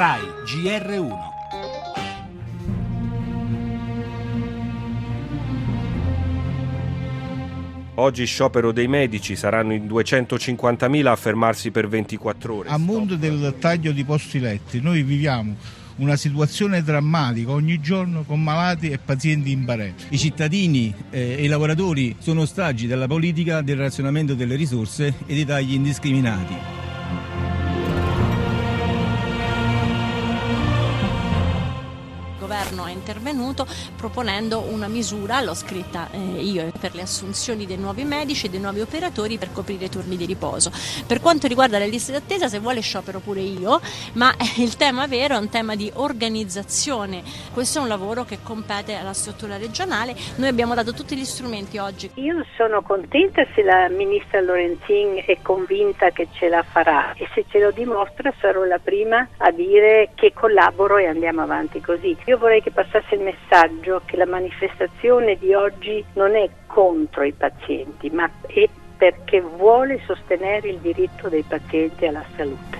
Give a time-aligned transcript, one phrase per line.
[0.00, 1.14] RAI GR1
[7.96, 12.68] Oggi sciopero dei medici, saranno in 250.000 a fermarsi per 24 ore.
[12.70, 15.54] A mondo del taglio di posti letti, noi viviamo
[15.96, 19.92] una situazione drammatica ogni giorno con malati e pazienti in barella.
[20.08, 25.34] I cittadini eh, e i lavoratori sono ostaggi della politica del razionamento delle risorse e
[25.34, 26.79] dei tagli indiscriminati.
[33.00, 38.50] Intervenuto proponendo una misura, l'ho scritta eh, io, per le assunzioni dei nuovi medici e
[38.50, 40.70] dei nuovi operatori per coprire i turni di riposo.
[41.06, 43.80] Per quanto riguarda le liste d'attesa, se vuole sciopero pure io,
[44.14, 47.22] ma il tema vero è un tema di organizzazione.
[47.52, 50.14] Questo è un lavoro che compete alla struttura regionale.
[50.36, 52.10] Noi abbiamo dato tutti gli strumenti oggi.
[52.14, 57.44] Io sono contenta se la ministra Lorenzin è convinta che ce la farà e se
[57.48, 62.16] ce lo dimostra sarò la prima a dire che collaboro e andiamo avanti così.
[62.26, 67.32] Io vorrei che passasse il messaggio che la manifestazione di oggi non è contro i
[67.32, 72.79] pazienti, ma è perché vuole sostenere il diritto dei pazienti alla salute.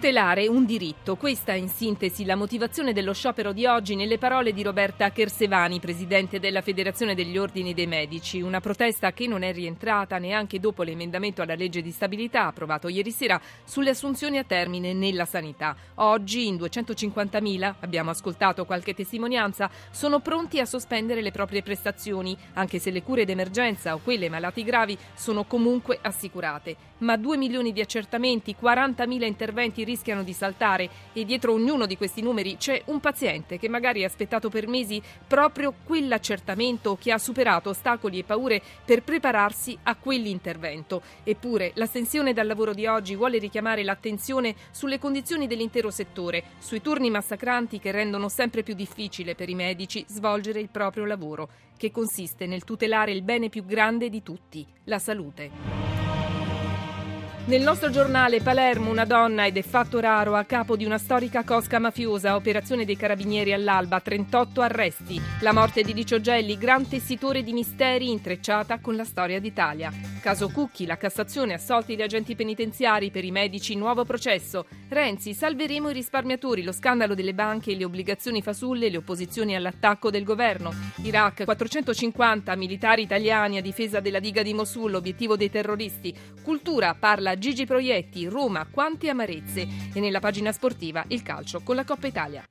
[0.00, 4.54] Tutelare un diritto, questa è in sintesi la motivazione dello sciopero di oggi nelle parole
[4.54, 9.52] di Roberta Chersevani, presidente della Federazione degli Ordini dei Medici, una protesta che non è
[9.52, 14.94] rientrata neanche dopo l'emendamento alla legge di stabilità approvato ieri sera sulle assunzioni a termine
[14.94, 15.76] nella sanità.
[15.96, 22.78] Oggi in 250.000, abbiamo ascoltato qualche testimonianza, sono pronti a sospendere le proprie prestazioni, anche
[22.78, 26.88] se le cure d'emergenza o quelle malati gravi sono comunque assicurate.
[27.00, 32.22] Ma 2 milioni di accertamenti, 40.000 interventi rischiano di saltare e dietro ognuno di questi
[32.22, 37.70] numeri c'è un paziente che magari ha aspettato per mesi proprio quell'accertamento, che ha superato
[37.70, 41.02] ostacoli e paure per prepararsi a quell'intervento.
[41.24, 47.10] Eppure l'astensione dal lavoro di oggi vuole richiamare l'attenzione sulle condizioni dell'intero settore, sui turni
[47.10, 52.46] massacranti che rendono sempre più difficile per i medici svolgere il proprio lavoro, che consiste
[52.46, 55.99] nel tutelare il bene più grande di tutti, la salute.
[57.46, 61.42] Nel nostro giornale Palermo una donna ed è fatto raro a capo di una storica
[61.42, 65.20] cosca mafiosa, operazione dei carabinieri all'alba, 38 arresti.
[65.40, 69.90] La morte di Licio Gelli, gran tessitore di misteri intrecciata con la storia d'Italia.
[70.20, 74.66] Caso Cucchi, la Cassazione assolti gli agenti penitenziari per i medici, nuovo processo.
[74.90, 80.24] Renzi, salveremo i risparmiatori, lo scandalo delle banche le obbligazioni fasulle, le opposizioni all'attacco del
[80.24, 80.72] governo.
[81.02, 86.14] Iraq, 450 militari italiani a difesa della diga di Mosul, obiettivo dei terroristi.
[86.42, 91.84] Cultura, parla Gigi Proietti, Roma, quanti amarezze e nella pagina sportiva il calcio con la
[91.84, 92.44] Coppa Italia.